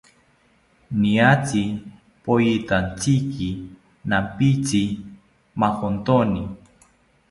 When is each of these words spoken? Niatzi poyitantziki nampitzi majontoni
Niatzi 1.01 1.61
poyitantziki 2.23 3.49
nampitzi 4.09 4.81
majontoni 5.59 6.41